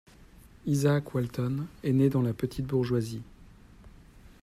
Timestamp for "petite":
2.33-2.65